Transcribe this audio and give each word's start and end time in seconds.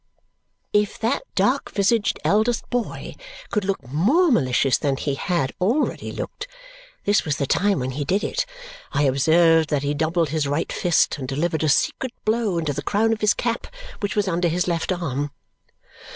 If 0.73 0.97
that 0.97 1.21
dark 1.35 1.69
visaged 1.69 2.19
eldest 2.23 2.67
boy 2.71 3.13
could 3.51 3.63
look 3.63 3.85
more 3.87 4.31
malicious 4.31 4.79
than 4.79 4.97
he 4.97 5.13
had 5.13 5.53
already 5.61 6.11
looked, 6.11 6.47
this 7.05 7.23
was 7.23 7.37
the 7.37 7.45
time 7.45 7.77
when 7.77 7.91
he 7.91 8.03
did 8.03 8.23
it. 8.23 8.47
I 8.93 9.03
observed 9.03 9.69
that 9.69 9.83
he 9.83 9.93
doubled 9.93 10.29
his 10.29 10.47
right 10.47 10.73
fist 10.73 11.19
and 11.19 11.27
delivered 11.27 11.61
a 11.63 11.69
secret 11.69 12.13
blow 12.25 12.57
into 12.57 12.73
the 12.73 12.81
crown 12.81 13.13
of 13.13 13.21
his 13.21 13.35
cap, 13.35 13.67
which 13.99 14.15
was 14.15 14.27
under 14.27 14.47
his 14.47 14.67
left 14.67 14.91
arm. 14.91 15.29